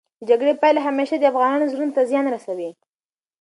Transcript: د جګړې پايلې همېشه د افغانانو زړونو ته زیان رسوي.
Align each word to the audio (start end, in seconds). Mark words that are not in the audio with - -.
د 0.19 0.21
جګړې 0.29 0.53
پايلې 0.61 0.79
همېشه 0.87 1.15
د 1.19 1.23
افغانانو 1.31 1.69
زړونو 1.71 1.95
ته 1.97 2.01
زیان 2.09 2.25
رسوي. 2.35 2.69